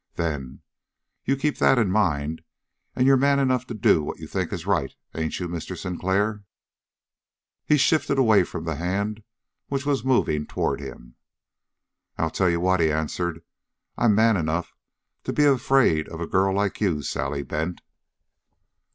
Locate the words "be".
15.33-15.45